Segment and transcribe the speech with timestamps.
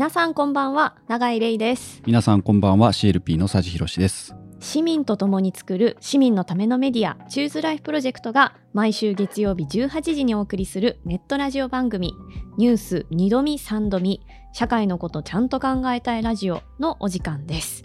[0.00, 2.00] 皆さんこんばんは永井玲です。
[2.06, 4.34] 皆さんこんばんは CLP の佐治博です。
[4.58, 12.14] 市民と共に作る市民のためのメディアチューズライフプロジェクトが毎週月曜日18時にお送りするネットラジオ番組
[12.56, 14.22] ニュース2度見3度見
[14.54, 17.82] 社会のことちゃんと考えたいラジオのお時間です。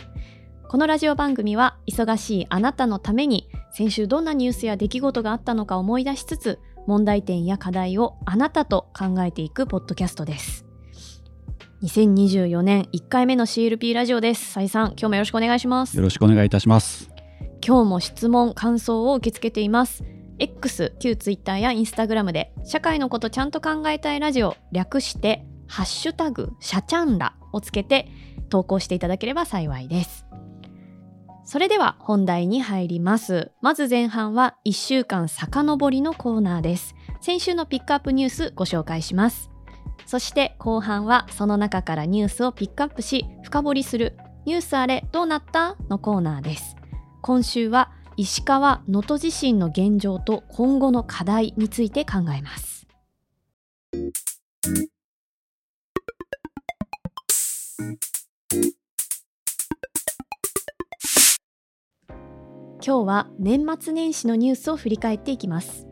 [0.70, 10.65] このラジオ番組は忙しいあなたのために先週どんなニュースや出来事があったのか思い出しつつ問題点や課題をあなたと考えていくポッドキャストです
[11.84, 14.54] 2024年1回目の CLP ラジオです。
[14.54, 15.98] さん、今日もよろしくお願いします。
[15.98, 17.12] よろしくお願いいたします。
[17.66, 20.04] 今日も質問、感想を受け付けています。
[20.40, 28.10] X、旧 Twitter や Instagram で社会のことちゃんと考えたいラジオ略してハッシュタグシャチャンラをつけて
[28.50, 30.26] 投稿していただければ幸いです。
[31.44, 33.52] それでは本題に入ります。
[33.62, 36.96] まず前半は1週間遡りのコーナーです。
[37.22, 39.52] 先週のピックアップニュースご紹介します。
[40.06, 44.18] そして後半はその中からニュースをピックアップし深掘りする。
[44.46, 46.76] ニュースあれどうなったのコーナーです。
[47.22, 52.88] 今週は石川能登地震の現状と今後の課題について考えます。
[62.86, 65.88] 今日は年末年始のニュースを振り返っていきます。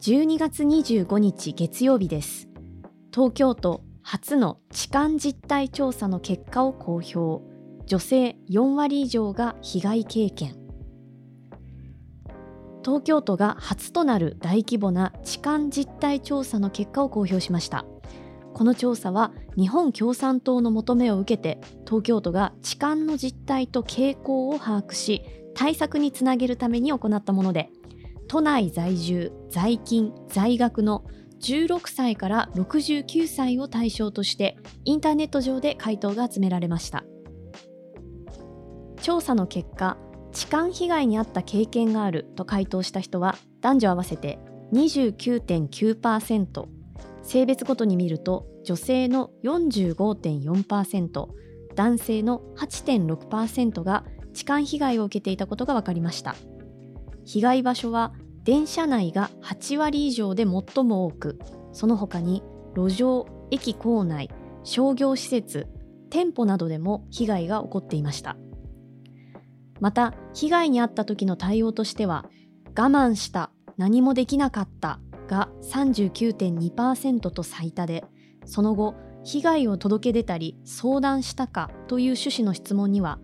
[0.00, 2.48] 12月25日月曜日です。
[3.16, 7.42] 東京都初の痴漢実態調査の結果を公表。
[7.86, 10.54] 女性4割以上が被害経験。
[12.84, 17.86] 東京都が初となる大規模な痴漢実態調査の結果を公表しました。
[18.52, 25.22] この調査は日本共産党の求めを受けて東京都が痴漢の実態と傾向を把握し
[25.54, 27.70] 対策につなげるために行ったもので
[28.28, 31.06] 都内在住在勤在学の
[31.46, 37.04] 16歳から69歳を対象としてインターネット上で回答が集められました。
[39.00, 39.96] 調査の結果
[40.32, 44.40] 痴漢被害に遭った経験があると回答した人は男女合わせて
[44.72, 46.64] 29.9%
[47.22, 51.28] 性別ごとに見ると女性の45.4%
[51.76, 54.04] 男性の8.6%が
[54.34, 56.34] 痴漢被害を受けていたことが分かりました。
[57.24, 58.14] 被害場所は
[58.46, 61.38] 電車内が8割以上で最も多く
[61.72, 62.42] その他に
[62.74, 64.30] 路上駅構内
[64.62, 65.66] 商業施設
[66.08, 68.36] 店舗などでも被害が起こっていました。
[69.80, 72.24] また被害に遭った時の対応としては
[72.68, 78.04] 我慢した何もできなかったが39.2%と最多で
[78.44, 83.18] その後被害を届け出たり相談したかという趣旨の質問には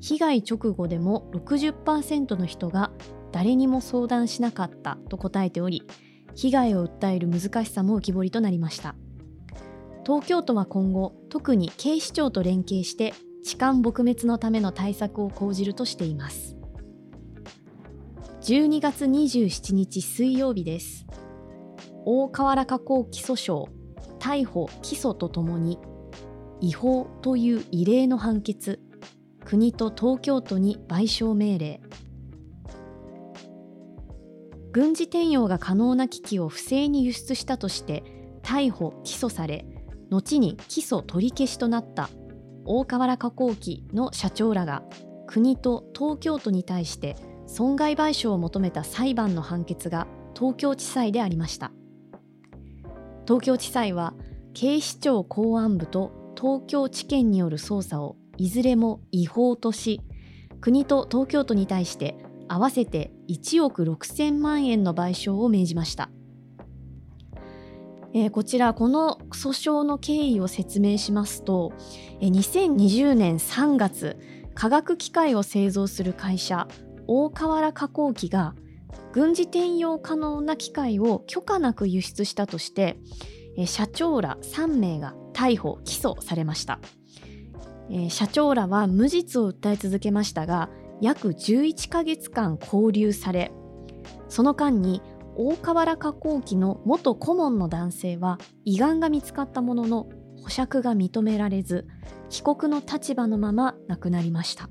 [0.00, 2.92] 被害直後でも60%の人が
[3.36, 5.82] 誰にも相談しなかったと答えており
[6.34, 8.94] 被害を訴える難しさも浮き彫りとなりました。
[10.06, 13.12] 東京都は今後特に警視庁と連携して
[13.44, 16.56] 痴漢撲滅のための対策を講じるとしています。
[18.40, 21.04] 12月27日水曜日です。
[22.06, 23.66] 大河原加工起訴訟
[24.18, 25.78] 逮捕起訴とともに
[26.62, 28.80] 違法という異例の判決
[29.44, 31.80] 国と東京都に賠償命令。
[34.76, 38.04] 軍事転用が可能な機器を不正に輸出したとして
[38.42, 39.64] 逮捕・起訴され
[40.10, 42.10] 後に起訴取り消しとなった
[42.66, 44.82] 大河原加工機の社長らが
[45.26, 47.16] 国と東京都に対して
[47.46, 51.72] 損害賠償を求めた裁判の判決が東京地裁でありました。
[53.26, 54.12] 東京地裁は
[54.52, 60.02] 警視庁公安部と東京地検による捜査をいずれも違法とし
[60.60, 66.10] 国と東京都に対して合わせて1億6000万円の賠償を命じました、
[68.14, 71.72] えー、こちらこの訴訟の経緯を説明しますと、
[72.20, 74.16] えー、2020年3月
[74.54, 76.66] 化学機械を製造する会社
[77.06, 78.54] 大河原加工機が
[79.12, 82.96] 軍事転用可能な機械を許可なく輸出したとして、
[83.56, 86.80] えー、社長ら3名が逮捕・起訴されました、
[87.90, 90.70] えー、社長らは無実を訴え続けましたが
[91.00, 93.52] 約11ヶ月間勾留され
[94.28, 95.02] その間に
[95.36, 100.08] 大河原加工機の元顧問の男性は胃がんが見つかったものの
[100.42, 101.86] 保釈が認められず
[102.30, 104.68] 被告の立場のまま亡くなりました。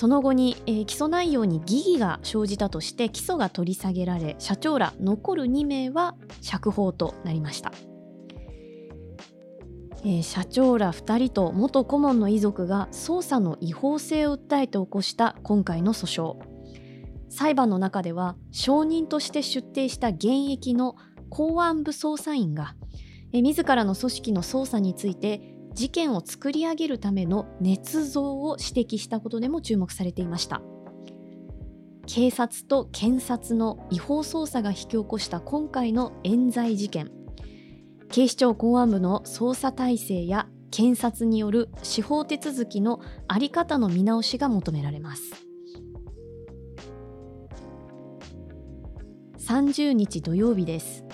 [0.00, 7.70] その後に、えー、起訴内容に疑義が生じたとして起訴が取り下げられ社長ら残る2名は釈放となりました。
[10.02, 16.36] えー、社長ら2人と元顧問の遺族が捜査の違法性を訴えて起こした今回の訴訟。
[17.28, 20.96] 裁判の中では証人として出廷した現役の
[21.28, 22.74] 公安部捜査員が
[23.32, 25.40] え自らの組織の捜査について
[25.72, 30.62] 事件を作り上げるための捏造を指摘したことでも注目されていました。
[32.06, 37.19] 警察と検察の違法捜査が引き起こした今回の冤罪事件。
[38.10, 45.22] 警視庁公安部の捜査体制や検察による司法手続きの在り方の見直しが求められます。
[49.38, 51.04] 30日土曜日です。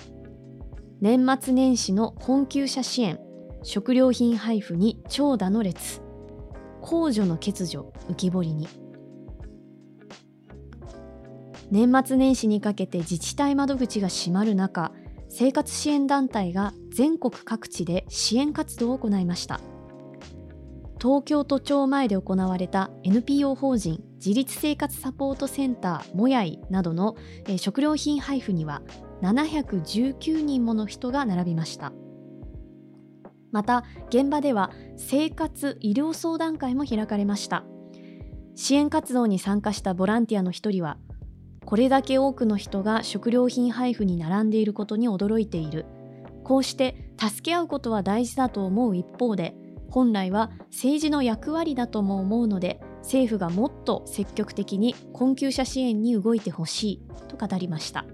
[0.99, 3.19] 年末年始の困窮者支援
[3.61, 6.01] 食料品配布に長蛇の列。
[6.81, 8.67] 控除の欠如浮き彫りに。
[11.69, 14.93] 年末年始にかけて自治体窓口が閉まる中
[15.29, 19.61] 生活支援団体が全国各地で支援活動を行いました。
[20.99, 27.15] 東京都庁前で行われた NPO 法人自立生活サポートセンターもやいなどの、
[27.47, 28.81] え食料品配布には
[29.21, 31.93] 719人もの人が並びました。
[33.51, 37.63] また現場では生活医療相談会も開かれました。
[38.55, 40.97] 支援活動に参加したボランティアの一人は
[41.63, 45.85] これだけ多くの人が食料品配布に並んでいることに驚いている。
[46.47, 49.53] こうして助け合うことは大事だと思う一方で
[49.89, 58.05] 本来は政治の役割だとも思うので政府がもっと積極的に困窮者支援に動いてほしいと語りました。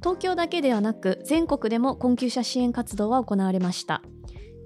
[0.00, 4.00] 東京だけではなく全国でも困窮者支援活動は行われました。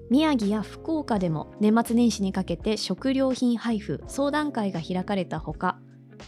[0.09, 5.79] 宮城や福岡でも年末年始にかけて食料品配布相談会が開かれたほか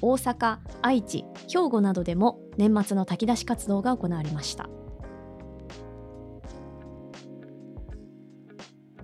[0.02, 4.70] 大阪、愛知、兵庫などでも年末の炊き出し活動が行われました。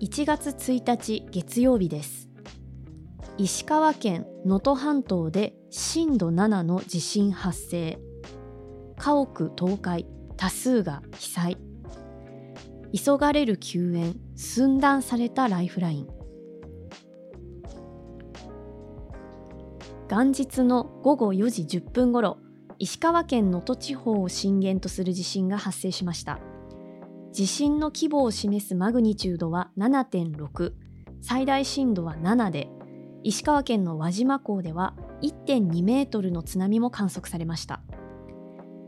[0.02, 2.28] 1月1日月曜日です。
[3.38, 8.00] 石川県能登半島で震度7の地震発生。
[8.98, 10.06] 家屋倒壊
[10.36, 11.56] 多数が被災。
[12.92, 16.08] 急がれる救援寸断されたライフライン。
[20.10, 22.38] 元日の午後4時10分ごろ
[22.80, 26.40] 石川県能登地方を震源とする地震が発生しました。
[27.32, 30.72] 地震の規模を示すマグニチュードは7.6
[31.22, 32.68] 最大震度は7で
[33.22, 37.80] 石川県の輪島港では1.2メートルの津波も観測されました。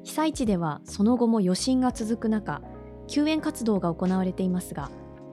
[0.02, 2.60] 被災地ではその後も余震が続く中
[3.06, 4.90] 救援活動が行われていますが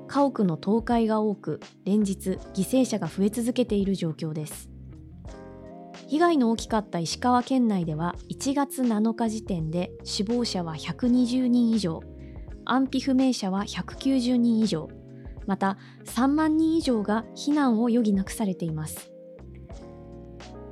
[0.08, 4.69] 家屋の倒壊が多く連日犠牲者が増え続けている状況です。
[6.08, 12.02] 被害の大きかった石川県内では1月7日時点で死亡者は120人以上。
[12.66, 14.90] 安否不明者は190人以上。
[15.48, 19.12] また3万人以上が避難を余儀なくされています。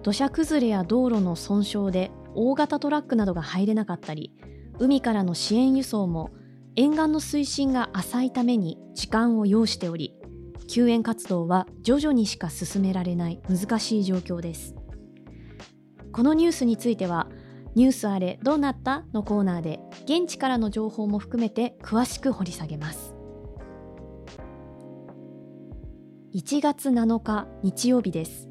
[0.03, 4.31] 土砂崩れや道路の損傷で大型トラックなどが入れなかったり
[4.79, 6.31] 海からの支援輸送も
[6.75, 10.15] 沿岸の水深が浅いために時間を要しており
[10.69, 14.75] 救援活動は徐々にしか進められない難しい状況です。
[16.11, 17.27] このニュースについては
[17.79, 19.05] ニュースあれどうなった？
[19.13, 23.15] のコーナーで現地からの情報も含めて詳しく掘り下げます。
[26.35, 28.49] 1月7日日曜日です。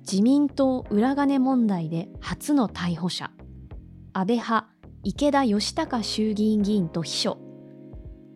[0.00, 3.30] 自民党裏金問題で初の逮捕者。
[4.12, 4.68] 安倍派
[5.04, 7.38] 池田義孝衆議院議員と秘書。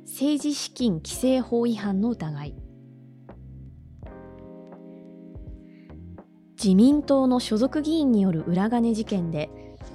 [0.07, 2.55] 政治資金規正法違反の疑い。
[6.57, 9.51] 自民党の所属議員による裏金事件で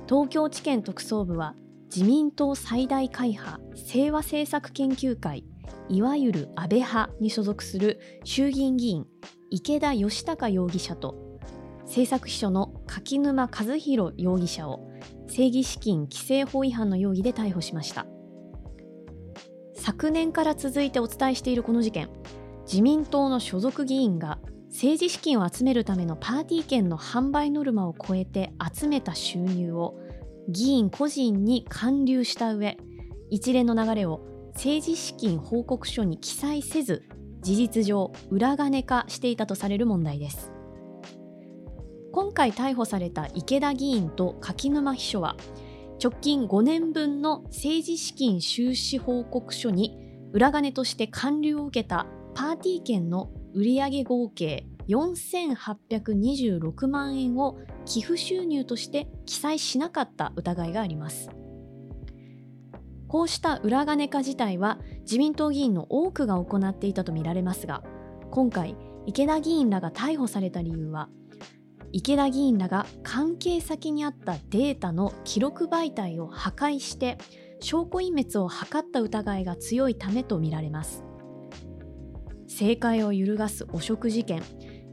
[0.08, 1.56] 東京地検特捜部は
[1.86, 5.46] 自民党最大会派清和政策研究会
[5.90, 9.06] いわゆる安倍派に所属する衆議院議員
[9.50, 11.16] 池田義孝容疑者と
[11.82, 14.90] 政策秘書の柿沼和弘容疑者を
[15.28, 18.06] 政治資金規正法違反の容疑で逮捕しました。
[19.84, 22.10] 昨年から続いてお伝えしているこの事件
[22.66, 24.40] 自民党の所属議員が
[24.74, 30.00] 政治資金を集めるためのパーティー券の販売ノルマを超えて集めた収入を
[30.50, 32.76] 議員個人に還流した上
[33.30, 34.22] 一連の流れを
[34.56, 37.04] 政治資金報告書に記載せず
[37.42, 40.52] 事実上裏金化していたとされる問題です。
[42.12, 45.36] 今回逮捕された池田議員と柿沼秘書は
[46.04, 50.00] 直近5年分の政治資金収支報告書に
[50.32, 61.30] 裏金として還流を受けたパーティー券の売上合計4826万円を寄付収入として記載しなかった疑いがあります。
[63.14, 67.84] こうした裏金化自体は自民党議員の多くが行っていたとみられますが
[68.32, 71.10] 今回池田議員らが逮捕された理由は
[71.92, 77.20] 池田議員らが関係先にあったデータの記録媒体を破壊して
[77.60, 81.04] 証拠隠滅を図った疑いが強いためとみられます。
[82.54, 84.44] 政界を揺るがす汚職事件。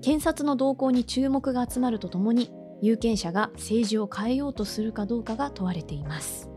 [0.01, 2.51] 検察の動向に注目が集まるとともに
[2.81, 6.49] 有権者が政治を変えようとするかどうかが問われています。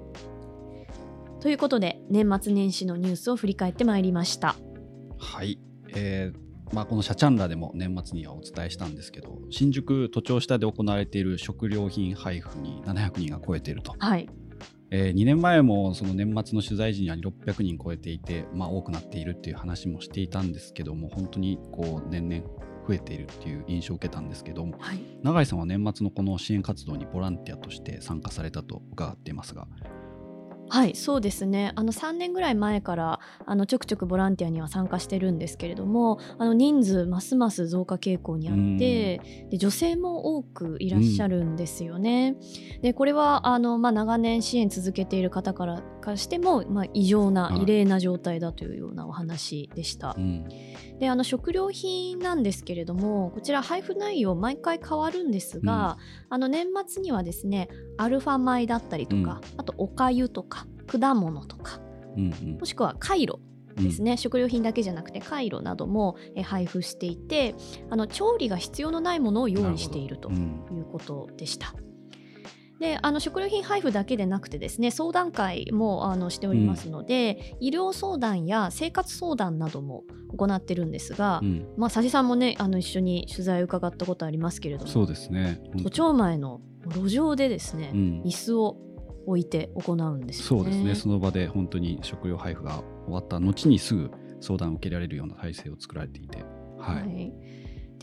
[1.42, 4.56] ということで年末年始のニュースを振り返ってまいりました。
[5.18, 5.60] はい、
[5.94, 14.30] えーまあ、この「シャチャンラ」でも年末にはお伝えしたんですけど新宿都庁下で行われている食料品配布に700人が超えていると、はい
[14.96, 22.44] えー、2年前もその年末の取材時には600人超えていて、まあ、多くなっているっていう話もしていたんですけども本当にこう年々
[22.88, 29.68] 増えているっていう印象を受けたんですけども、はい、永井さんは年末のこの支援活動にボランティアとして参加されたと伺っていますが
[30.74, 42.38] はいそうですねあの3年ぐらい前からあのちょくちょくボランティアには参加してるんですけれどもあの人数ますます増加傾向にあってで女性も多くいらっしゃるんですよね。
[42.82, 50.16] でこれはあの、まあ、長年支援続けている方からからしても、まあ、異常な異例な状態だというようなお話でした。
[51.00, 55.98] であの食料品なんですけれどもこちら配布内容毎回変わるんですが、
[56.30, 57.68] うん、あの年末にはですね
[57.98, 61.80] アルファ米だったりとか、うん、あとおかゆとか果物とか、
[62.16, 63.40] うんうん、もしくはカイロ
[63.76, 67.56] ですね、うん、食料品だけじゃなくてカイロなども配布していて
[67.90, 70.36] あの調理が必要のないものを用意しているとい
[70.80, 71.74] うことでした。
[72.84, 80.04] であの食料品配布だけでなくてですね相談会もあのしておりますので、うん、医療相談や生活相談なども
[80.38, 85.62] 行ってるんですが、うん、まあ、佐治さんもねあの一緒に取材を伺ったことありますけれどもそうですね。
[85.82, 86.60] 都庁前の
[86.90, 88.78] 路上でですね、うん、椅子を
[89.28, 90.96] 置いて行うんです、ね、そうですね。
[90.96, 94.12] その場で本当に食料配布が終わった後にすぐ
[94.42, 96.44] 相談を受けられるような体制を作られていて、
[96.78, 97.34] はい、はい、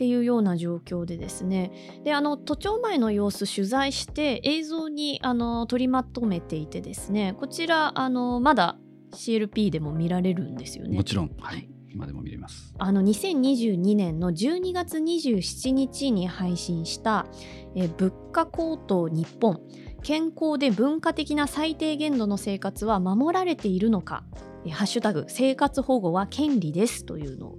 [0.01, 1.71] っていうような状況でですね。
[2.03, 7.35] であの都庁前の様子取材して映像にあの取りまとめていてですね。
[7.39, 8.79] こちらあのまだ
[9.11, 10.97] CLP でも見られるんですよね。
[10.97, 12.73] もちろん、はい、今でも見れます。
[12.79, 17.27] あの2022年の12月27日に配信した
[17.77, 19.61] 「え物価高騰日本。
[20.01, 24.23] 健康で文化的な最低限度の生活は守られているのか
[24.69, 27.55] ハッシュタグ生活保護は権利ですというの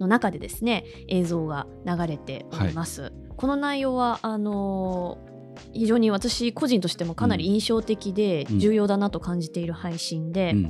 [0.00, 3.02] の中でですね、うん、映像が流れております。
[3.02, 10.62] はい、この内容はあのー、非常に私個人としてもかなり印象的で重要だなと感じている配信で、うん、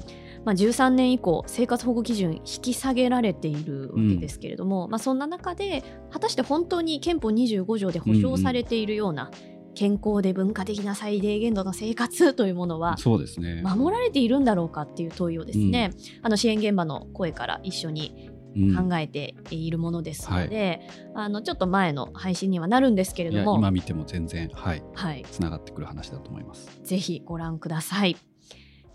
[0.44, 9.30] まあ、13年以降生活保護基準引き下げられているわけですけれども、うん、まあ、そんな中で果たして本当に憲法25条で保障されているような、
[9.78, 13.62] 健康で文化的な最低限度の生活というものはそうですね。
[13.62, 18.28] 守られているんだろうかっていう問いをですね、うん、あの支援現場の声から一緒に
[18.76, 26.68] 考えているものですので、うんはい、あのちょっと前の配信にはなるんですけれども今見ても全然はい、はい、つながってくる話だと思います。
[26.82, 28.16] ぜひご覧ください。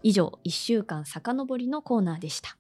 [0.01, 2.57] 以上1週間遡りのコーナーでした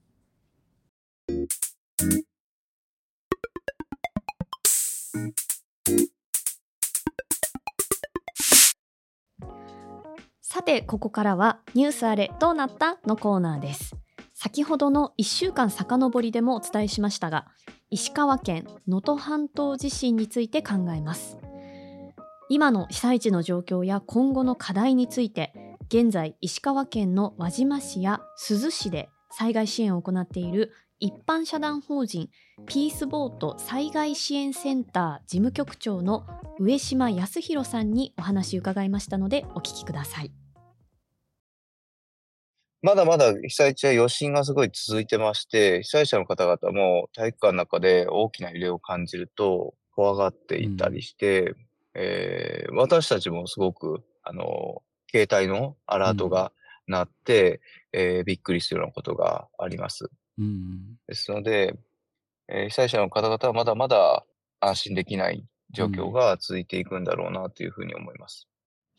[10.53, 13.95] さてここからはニュースあれどうなったのコーナーです
[14.35, 17.47] 先ほどの1週間遡りでもお伝えしましたが
[17.89, 21.39] 石川県能登半島地震について考えます
[22.49, 25.53] 今の被災地の状況や今後の課題について
[25.87, 32.29] 現在石川県の輪島市や珠洲市で災害支援を行っている一般社団法人
[32.67, 36.27] ピースボート災害支援センター事務局長の
[36.59, 40.42] 上島康弘さんにお話伺いましたのでお聞きください。
[42.83, 51.55] まだまだ被災地は余震がすごい続いてまして、被災者の方々も体育館の中で大きな揺れを感じると怖がっていたりして、うん、
[51.95, 56.51] えー、私たちもすごく、あの、携帯のアラートが
[56.85, 57.61] 鳴って、
[57.93, 60.09] うん、えー、びっくりするようなことがあります。
[60.37, 61.77] うん、ですので、
[62.49, 64.25] えー、被災者の方々はまだまだ
[64.59, 68.49] 安心できない状況が続いていくんだろうなというふうに思います。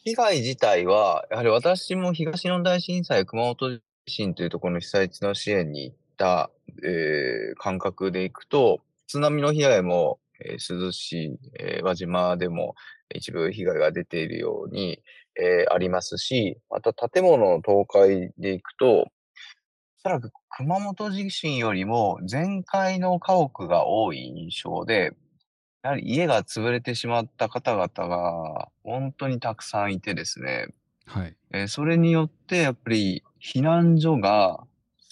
[0.07, 6.51] 被害自体は、やはり私も東日本大震災、熊本地震というところの被災地の支援に行った、
[6.83, 12.75] えー、感覚でいくと、津波の被害も、えー、珠洲市、えー、輪島でも
[13.15, 15.01] 一部被害が出ているように、
[15.41, 19.07] えー、ありますし、また建物の倒壊でいくと、お
[20.03, 25.15] そらく熊本地震よりも全壊の家屋が多い印象で、
[25.85, 30.69] やはり家が潰れてしまった方々が本当にたくさんいてですね、
[31.05, 31.37] はい。
[31.53, 34.65] えー、それによってやっぱり避難所が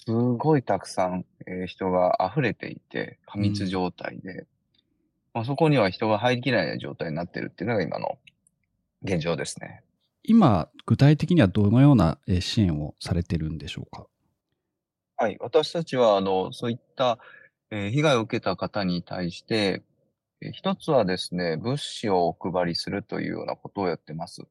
[0.05, 4.47] すごいたくさん、えー、人が溢れていて、過密状態で、うん、
[5.35, 8.17] まあ、そこには人が入りきらない状態になってるっていうのが今の
[9.03, 9.83] 現状ですね。
[10.23, 14.07] 今、具体的にはどのような支援をされてるんでしょうか？
[15.17, 17.19] はい、私たちはあのそういった、
[17.69, 19.81] えー、被害を受けた方に対して、えー、
[20.51, 24.41] 一つはですね、物資をお配りするというようなことをやってます。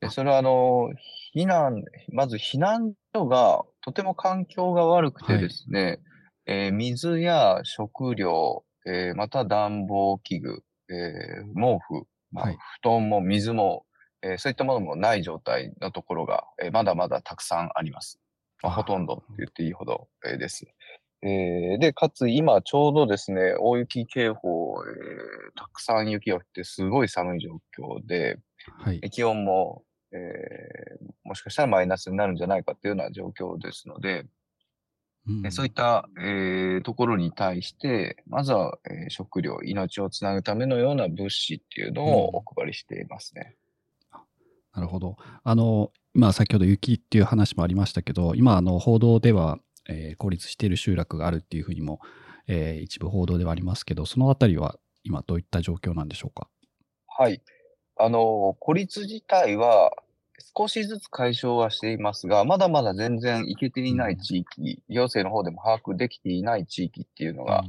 [0.00, 0.90] でそれはあの
[1.34, 5.98] 避難、まず避難所がとても環境が悪くてですね、はい、
[6.46, 12.46] えー、水や食料、えまた暖房器具、え毛布、まあ、
[12.82, 13.86] 布団も水も、
[14.22, 18.18] えそういったものもない状態のところが、えまだまだたくさんあります。
[18.60, 20.66] まあ、ほとんどって言っていいほど、えです。
[21.24, 28.38] えー、で、かつ今ちょうどですね、大雪警報、えー、たくさん雪が降ってすごい寒い状況で、
[28.78, 34.26] はい、気温も、えー、もしかしたらマイナスになるんじゃないかっていうような状況ですので、
[35.28, 43.54] うん、そういった、えー、ところに対して、まずは、えー、食料、命をつなぐためのような物資っていうのをお配りしていますね。
[44.12, 44.20] うん、
[44.74, 45.16] なるほど。
[45.44, 52.00] あの、今先ほど雪っていう話もありましたけど、今あの報道では、えー、孤立している集落があるっていうふうにも、
[52.46, 56.48] えー、一部報道ではありますけど、そのあたりは今どういった状況なんでしょうか？
[57.06, 57.42] はい。
[57.96, 59.92] あの、孤立自体は
[60.56, 67.64] 少しずつ解消はしていますが、まだまだ全然いけていない地域、行政の方でも把握できていない地域っていうのが、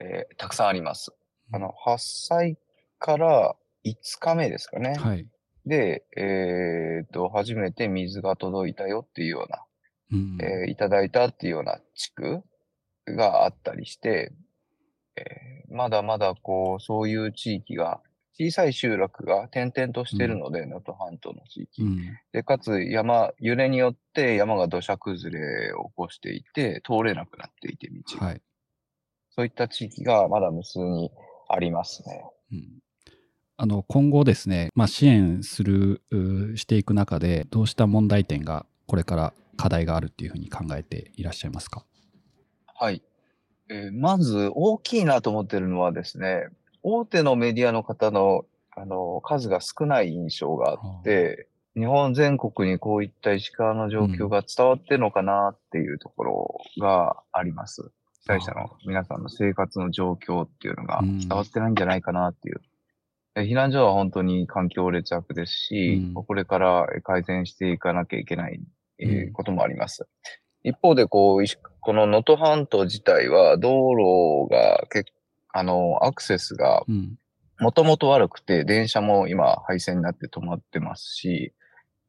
[0.00, 1.12] うん、えー、たくさんあります。
[1.52, 2.58] あの、発災
[2.98, 4.94] から5日目ですかね。
[4.94, 5.26] はい。
[5.66, 9.64] で、えっ、と、初めて水が届いたよっていうような、うん、
[10.12, 12.42] えー、いただいたっていうような地区
[13.06, 14.32] があったりして、
[15.16, 18.00] えー、まだまだこう、そういう地域が、
[18.38, 28.26] 小さい集落が点々としてるので、能、登、半島の地域、うん、で、かつ山、揺れによって山が土砂崩れを起こしていて、通れなくなっていて、道が。
[28.28, 28.42] はい、
[29.30, 31.10] そういった地域がまだ無数に
[31.50, 32.24] ありますね。
[32.52, 32.80] うん。
[33.62, 36.00] あの今後ですね、まあ、支援する
[36.56, 41.84] していく中でどうした問題点がこれから課題があるっていうふうに考えていらっしゃいますか？
[42.66, 43.02] はい、
[43.68, 46.48] えー、まず大きいなと思ってるのはですね
[46.82, 48.44] 大手のメディアの方の
[48.76, 57.90] あの数が少ない印象があって、日本全国にこういった石川の状況が伝わってるのかなっていうところがあります。
[58.22, 62.60] 被災者の皆さんの生活の状況っていうのが伝わってないんじゃないかなっていう。
[63.36, 68.60] 避難所は本当に環境劣悪ですし、うん、これから改善していかなきゃいけない、
[69.00, 70.06] えー、こともあります。
[70.62, 71.44] 一方で、こう、
[71.80, 75.04] この能登半島自体は道路がけ
[75.52, 76.84] あの、アクセスが
[77.58, 81.52] もともと悪くて、電車も今廃線になって止まってますし、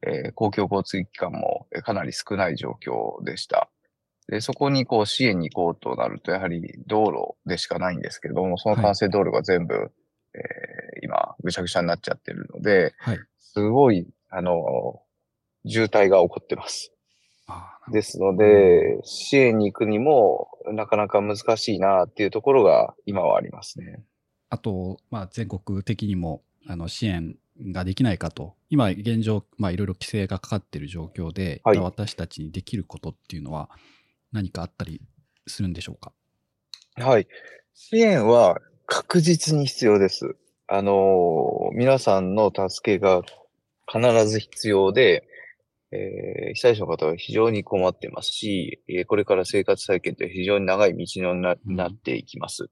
[0.02, 3.70] えー、公共交通機関もかなり少ない状況でした。
[4.28, 9.90] で、そこにこう支援に行こうとなると、やはり道路でしかないんですけれども、その幹線道路が全部
[10.34, 15.02] えー、今、ぐちゃぐちゃになっちゃってるので、はい、すごい、あの、
[15.66, 16.92] 渋滞が起こってます。
[17.90, 24.02] ですので、支援に行くにも、なかなか難しいなっていうところが今はありますね。
[24.50, 27.36] あと、まあ、全国的にもあの支援
[27.72, 33.68] ができないかと、今現状、まあ、いろいろ規制がかかっている状況で、はい、私たちにできることっていうのは
[34.30, 35.00] 何かあったり
[35.48, 36.12] するんでしょうか？
[36.96, 37.26] はい。
[37.74, 40.36] 支援は確実に必要です。
[40.68, 43.22] あのー、皆さんの助けが
[43.92, 45.26] 必ず必要で、
[45.92, 52.70] えー、被災者の方は非常に困ってますし、えー、これから生活再建という非常に長い道のななっていきます。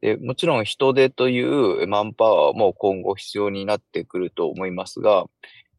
[0.00, 5.24] でもちろん人手というマンパワーも今後必要になってくると思いますが、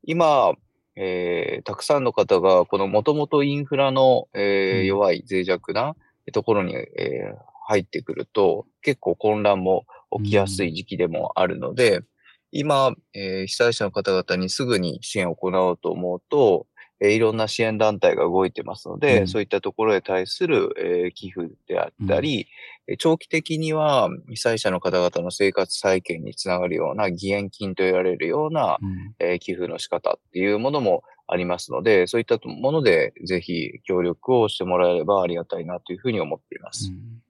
[0.03, 0.53] 今、
[0.95, 5.95] えー、たくさんの方がこのもともとインフラの、えー、弱い脆弱な
[6.33, 7.37] ところに、えー、
[7.67, 9.85] 入ってくると、結構混乱も
[10.23, 12.05] 起きやすい時期でもあるので、うん、
[12.51, 16.67] 今、えー、被災者の方々にすぐに支援を行おうと思うと、
[17.01, 22.47] えー、いろんな支援団体が動いてますので、うん、そういったところへ対する、えー、寄付であったり、
[22.87, 36.91] うん、長期的には被災者の方々の生活再建につながるような義援金と言われるような、うん、えー、寄付の仕方っていうものもありますので、そういったものでぜひ協力をしてもらえればありがたいなというふうに思っています。
[36.91, 37.21] うん。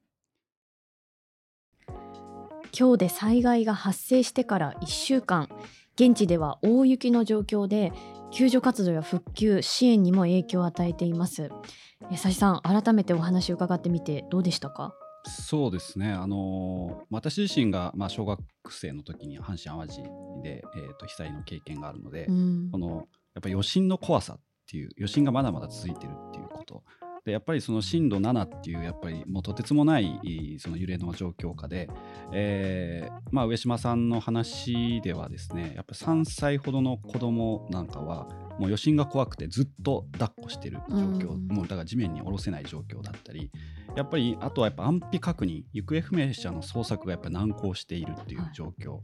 [2.78, 5.50] 今日で災害が発生してから1週間。
[5.96, 7.92] 現地では大雪の状況で
[8.32, 11.50] 救助活動や復旧支援にも影響を与えています。
[12.12, 14.94] 佐さん改めてお話を伺ってみてどうでしたか？
[15.26, 18.40] そうですね、あの私自身が、まあ、小学
[18.70, 20.02] 生の時に阪神・淡路
[20.42, 22.90] で、えーと、被災の経験があるので、うん、この
[23.34, 24.40] やっぱ余震の怖さっ
[24.72, 26.84] ていう余震がまだまだ続いてるっていうこと
[27.26, 31.90] でやっぱりその震度7っていうやっぱりもうとてつもないその揺れの状況下で、
[32.32, 38.28] えーまあ、上島さんの話ではですねやっぱ3歳ほどの子供なんかは
[38.60, 43.52] もう余震が怖くてずっと抱っこしてる状況、うん、もうだから地面に下ろせない状況だったり
[43.96, 49.02] やっぱりあとはやっぱ安否確認行方不明者の捜索がやっぱ難航しているっていう状況、はい、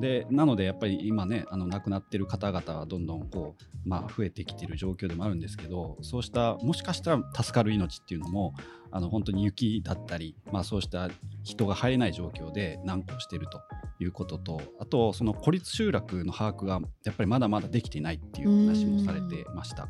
[0.00, 8.54] でなのでやっぱり今ねあの亡くなってる方々はどんどんこう、まあ、増えてきてる状況でもあるんですけどそうしたもしかしたら助かる命っていうのも
[8.90, 11.10] あの本当に雪だったり、まあ、そうした
[11.42, 13.60] 人が入れない状況で難航していると
[14.00, 19.88] いうこととあとその孤立集落の把握がやっぱりまだまだできていないっていう話もされてました。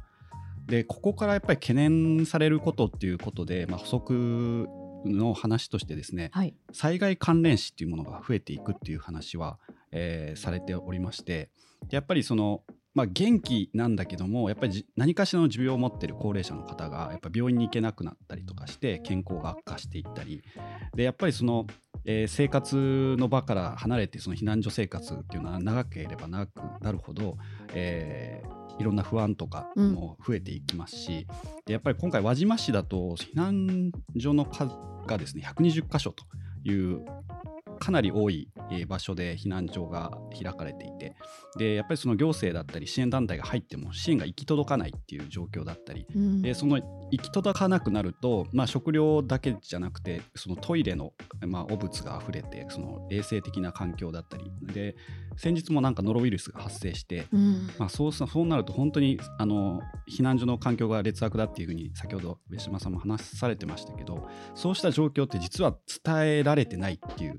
[0.67, 4.67] でここからやっぱり懸念されることっていうことで、まあ、補足
[5.05, 9.59] の話としてですね、はい、災害関連死っていうものが増えていくっていう話は、
[9.94, 11.50] えー、されておりまして
[11.90, 12.62] やっぱりその
[12.94, 20.42] まあ、元気なんだけどもやっぱり何かしらの持病を持ってる高齢者の方がやっぱ病院に行けなくなったりとかして健康が悪化していったり
[20.94, 21.66] でやっぱりその、
[22.04, 27.37] えー、生活の場から離れてその避難所生活っていうのは長ければ長くなるほど、
[27.74, 31.26] えー、いろんな不安とかも増えていきますし、
[31.66, 34.72] うん、やっぱり今回輪島市だと避難所の数
[35.09, 36.24] がですね120箇所と
[36.62, 37.04] いう
[37.74, 38.48] かなり多い
[38.88, 41.16] 場所で避難所が開かれていて。
[41.56, 46.78] でやっぱりその行政だったり支援団体が入っても支援が行き届かないっていう状況だったり、うん、でその
[47.10, 51.12] 行き届かなくなると、まあ、食料だけじゃなくてそのトイレの、
[51.46, 54.50] まあ、汚物が溢れてその衛生的な環境だったり。
[54.62, 54.96] で
[55.37, 67.38] 先日もなんかノロウイルスが発生して、うん、まあ、そうそうなると本当にあの避難所の環境が劣悪だっていうふうに先ほど上島さんも話されてましたけどそうした状況って実は伝えられてないっていう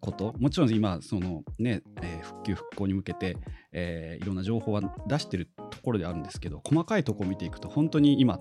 [0.00, 3.36] こと、うん、もちろん今そのね、えー、復旧復興に向けて、
[3.72, 8.38] えー、いろんな情報は出してるところであるんですけど細かいとこを見ていくと本当に今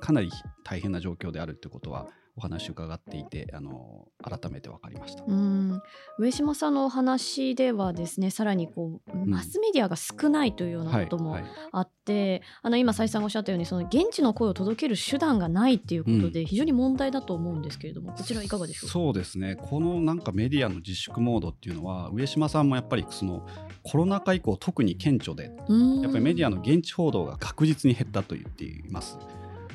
[0.00, 0.30] かなり
[0.64, 5.24] 大変な状況であるってことはお話を伺っていてあの改めて分かりました。
[5.26, 5.82] うん。
[6.18, 11.38] 上島さんのお話ではですねさらにこうマスメディアが少ないというようなことも
[11.72, 19.56] あって、はいはい、あの今再三おっしゃったようにその現地の声を届ける手段がないっていうことで非常に問題だと思うんですけれども、うん、こちらいかがでしょうそうですね。
[19.56, 23.46] このなんかメディアの自粛モードっていうのは上島さんもやっぱりその
[23.82, 25.50] コロナ禍以降特に顕著でや
[26.08, 29.18] っぱりメディアの現地報道が確実に減ったと言っています。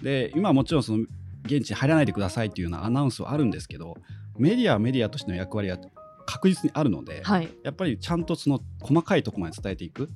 [0.02, 1.06] で今はもちろんその
[1.48, 3.96] 現地に入らないでくださいっていうようなアナウンスはあるんですけど
[4.38, 5.78] メディアはメディアとしての役割は
[6.26, 10.10] 確実にあるので、はい、やっぱりちゃんとその細かいところまで伝えていく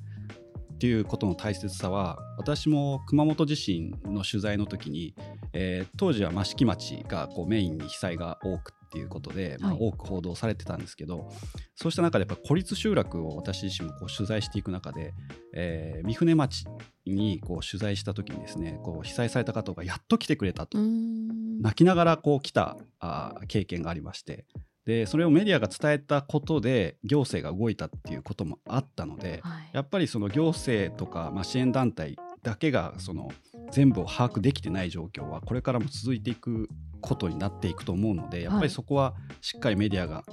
[0.74, 5.14] っていうことの大切さは私も熊本地震の取材の時に、
[5.52, 11.36] えー、当時は益城町がこうメインに被災が多くっていうことで、まあ、多く報道されてたんですけど、はい、
[11.74, 15.14] そうした中でやっぱ孤立集落を私自身もこう取材していく中で、
[15.54, 16.66] えー、三船町
[17.06, 24.44] にこう取材した時にですねこう被災された方がやっと来てくれたと泣きながらこう来たあ経験がありまして
[24.84, 33.30] でそれをメディアが伝えたことで行政が動いたっていうこともあったので、はい、やっぱりその行政とか、まあ、支援団体だけがその
[33.70, 36.68] 全部を把握できてない状況はこれからも続いていく
[37.00, 40.24] ことになっていくと思うのでやっぱりそこはしっかりメディアが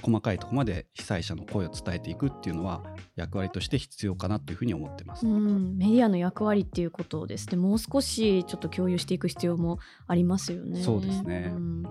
[0.00, 2.82] 細かいところまで被災者の声を伝えていくっていうのは
[3.16, 7.56] 役割として必要かなというふうに思ってます、うん、メディアの役割っていうことをですね。
[7.56, 10.82] もう少しちょっと共有していく必要もありますよね。
[10.82, 11.82] そうですね、うん、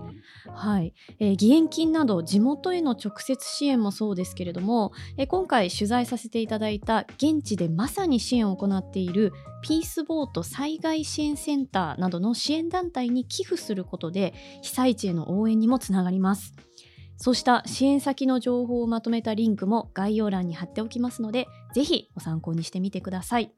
[0.52, 16.54] はい、えー、義援金など地元への直接支援もそうですけれども、えー、今回取材させていただいた現地でまさに支援を行っているピースボート災害支援センターなどの支援団体に寄付することで被災地への応援にもつながります。
[17.22, 23.52] そうした支援先の情報をまとめたリンクも概要欄に貼っておきますので、ぜひご参考にしてみてください。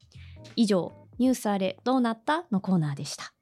[0.56, 3.32] 以上、ニュースあれどうなったのコーナーでした。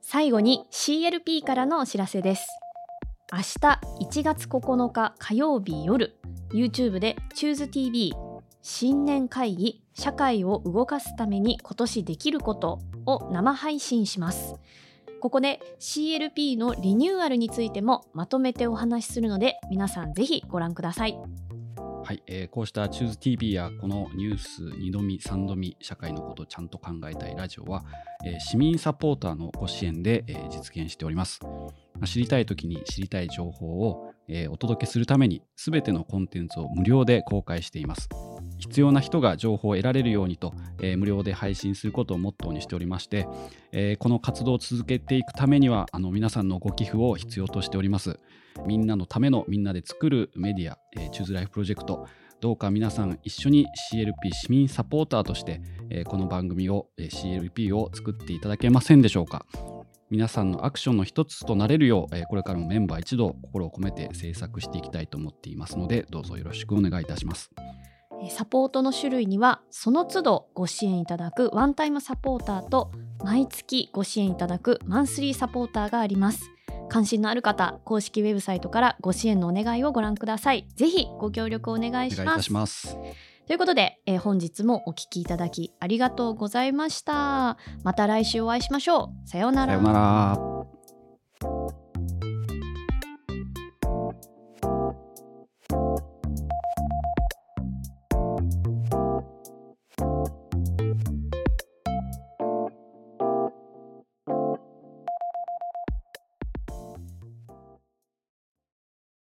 [0.00, 2.48] 最後に CLP からのお知らせです。
[3.30, 3.42] 明日
[4.06, 6.16] 1月9日火曜日夜、
[6.50, 8.12] YouTube で ChooseTV
[8.62, 14.54] 新年会議社会を動かすために今年できることを生配信します。
[15.20, 21.18] ここで CLP のリニューアルについてもまとめてお話しするので皆さんぜひご覧ください。
[22.04, 27.82] はい、えー、こうした ChooseTV やこのニュース2度見3度見社会のことをちゃんと考えたいラジオは、
[28.24, 31.40] えー、市民サポーターのご支援で、えー、実現しております。
[32.04, 38.08] 知りたい時に知りたい情報を、えー、お届けするために全てのコンテンツを無料で公開しています。
[38.58, 43.28] 必要な人が情報を得られるようにと、えー、無料で配信することをモットーにしておりまして、
[43.72, 48.18] えー、この活動を続けていくためにはあの皆さんのご寄付を必要としております。
[48.66, 52.06] みんなのためのみんなで作るメディア、えー、チューズライフプロジェクト。
[52.40, 59.46] どうか皆さん一緒に CLP 市民サポーターとして、えー、この番組を、えー、CLP を作っていただけませんでしょうか。
[60.08, 67.50] 皆さんのアクションの一つとなれるよう、えー、これからもメンバー一同心を込めて制作していきたいと思っていますのでどうぞよろしくお願いいたします。
[68.30, 72.90] サポートの種類にはその都度ご支援いただくワンタイムサポーターと
[73.24, 76.50] 毎月ご支援いただくマンスリーサポーターがあります。
[76.88, 80.66] 関心のある方公式ウェブサイトからご支援のお願いをご覧ください。
[80.76, 82.96] ぜひご協力お願いします。
[83.46, 87.56] ということで、えー、本日もお聞きいただきありがとうございました。
[87.84, 89.28] また来週お会いしましょう。
[89.28, 89.74] さようなら。
[89.74, 91.85] さようなら